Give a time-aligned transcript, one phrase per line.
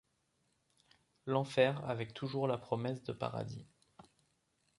[1.27, 3.67] L’enfer avec toujours la promesse de paradis.